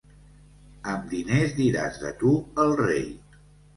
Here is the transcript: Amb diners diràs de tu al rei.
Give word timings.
Amb 0.93 1.03
diners 1.11 1.53
diràs 1.59 1.99
de 2.07 2.13
tu 2.25 2.33
al 2.65 2.77
rei. 2.85 3.09